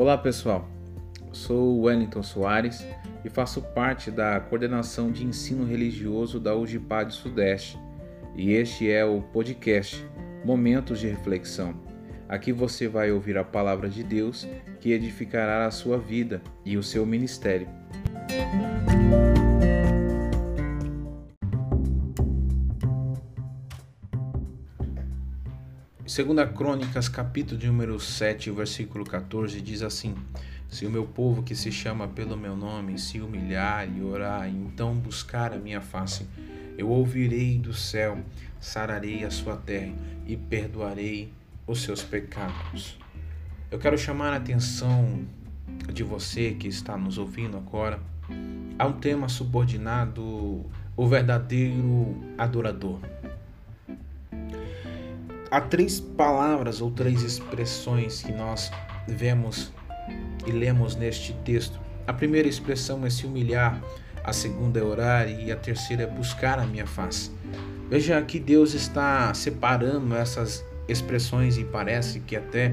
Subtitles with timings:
[0.00, 0.66] Olá pessoal,
[1.30, 2.82] sou Wellington Soares
[3.22, 7.78] e faço parte da coordenação de ensino religioso da UGPAD Sudeste
[8.34, 10.02] e este é o podcast
[10.42, 11.74] Momentos de Reflexão.
[12.26, 14.48] Aqui você vai ouvir a palavra de Deus
[14.80, 17.68] que edificará a sua vida e o seu ministério.
[26.10, 30.16] Segunda Crônicas, capítulo de número 7, versículo 14, diz assim:
[30.68, 34.50] Se o meu povo que se chama pelo meu nome se humilhar e orar, e
[34.50, 36.26] então buscar a minha face,
[36.76, 38.18] eu ouvirei do céu,
[38.58, 39.94] sararei a sua terra
[40.26, 41.32] e perdoarei
[41.64, 42.98] os seus pecados.
[43.70, 45.24] Eu quero chamar a atenção
[45.92, 48.00] de você que está nos ouvindo agora
[48.76, 50.66] a um tema subordinado
[50.96, 52.98] o verdadeiro adorador
[55.50, 58.70] há três palavras ou três expressões que nós
[59.06, 59.72] vemos
[60.46, 61.78] e lemos neste texto.
[62.06, 63.80] A primeira expressão é se humilhar,
[64.22, 67.30] a segunda é orar e a terceira é buscar a minha face.
[67.88, 72.72] Veja que Deus está separando essas expressões e parece que até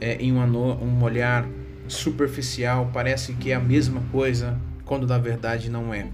[0.00, 1.46] é, em um olhar
[1.88, 6.06] superficial parece que é a mesma coisa, quando na verdade não é.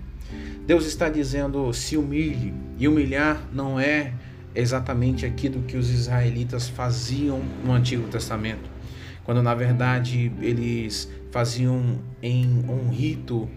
[0.66, 4.12] Deus está dizendo se humilhe, e humilhar não é
[4.54, 8.68] exatamente aquilo que os israelitas faziam no Antigo Testamento,
[9.24, 13.48] quando na verdade eles faziam em um rito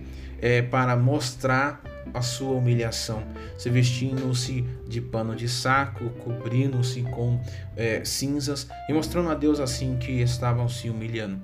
[0.41, 1.81] é, para mostrar
[2.13, 3.23] a sua humilhação,
[3.57, 7.39] se vestindo-se de pano de saco, cobrindo-se com
[7.75, 11.41] é, cinzas e mostrando a Deus assim que estavam se humilhando.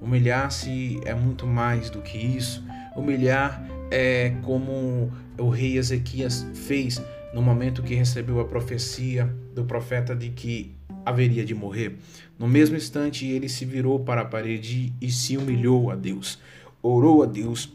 [0.00, 2.64] Humilhar-se é muito mais do que isso.
[2.96, 7.00] Humilhar é como o rei Ezequias fez
[7.34, 11.98] no momento que recebeu a profecia do profeta de que haveria de morrer.
[12.38, 16.38] No mesmo instante, ele se virou para a parede e se humilhou a Deus.
[16.80, 17.74] Orou a Deus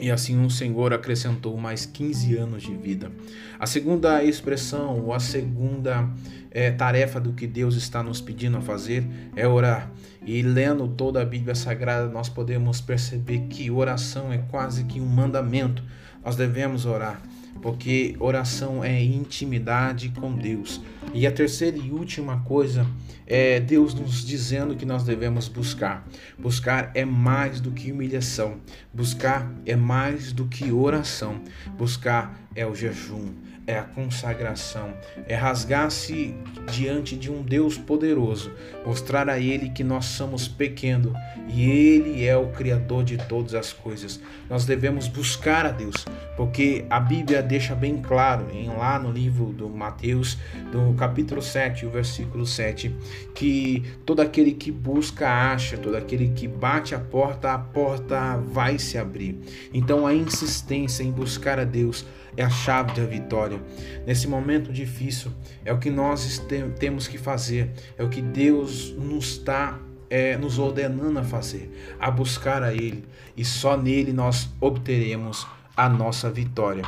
[0.00, 3.12] e assim o Senhor acrescentou mais 15 anos de vida.
[3.60, 6.10] A segunda expressão, ou a segunda
[6.50, 9.06] é, tarefa do que Deus está nos pedindo a fazer
[9.36, 9.90] é orar.
[10.26, 15.06] E lendo toda a Bíblia Sagrada, nós podemos perceber que oração é quase que um
[15.06, 15.82] mandamento.
[16.24, 17.22] Nós devemos orar
[17.62, 20.80] porque oração é intimidade com Deus.
[21.12, 22.86] E a terceira e última coisa
[23.26, 26.06] é Deus nos dizendo que nós devemos buscar.
[26.38, 28.58] Buscar é mais do que humilhação,
[28.92, 31.40] buscar é mais do que oração,
[31.78, 33.32] buscar é o jejum,
[33.66, 34.94] é a consagração,
[35.26, 36.34] é rasgar-se
[36.70, 38.52] diante de um Deus poderoso,
[38.84, 41.12] mostrar a Ele que nós somos pequenos
[41.48, 44.20] e Ele é o Criador de todas as coisas.
[44.50, 46.04] Nós devemos buscar a Deus,
[46.36, 50.38] porque a Bíblia deixa bem claro, em lá no livro do Mateus,
[50.72, 52.94] do capítulo 7, o versículo 7,
[53.34, 58.78] que todo aquele que busca acha, todo aquele que bate a porta, a porta vai
[58.78, 59.38] se abrir.
[59.72, 62.04] Então a insistência em buscar a Deus
[62.36, 63.60] é a chave da vitória.
[64.06, 65.30] Nesse momento difícil,
[65.64, 66.42] é o que nós
[66.78, 69.78] temos que fazer, é o que Deus nos está
[70.10, 73.04] é, nos ordenando a fazer, a buscar a Ele,
[73.36, 76.84] e só nele nós obteremos a nossa vitória.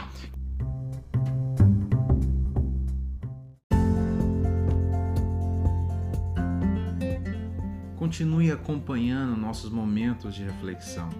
[8.07, 11.11] Continue acompanhando nossos momentos de reflexão.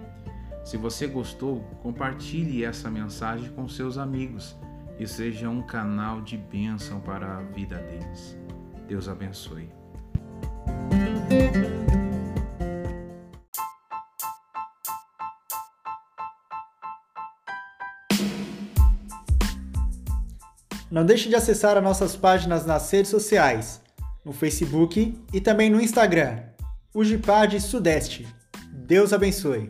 [0.63, 4.55] Se você gostou, compartilhe essa mensagem com seus amigos
[4.97, 8.37] e seja um canal de bênção para a vida deles.
[8.87, 9.69] Deus abençoe.
[20.89, 23.81] Não deixe de acessar as nossas páginas nas redes sociais,
[24.23, 26.47] no Facebook e também no Instagram,
[26.97, 28.25] Ugipad Sudeste.
[28.73, 29.69] Deus abençoe.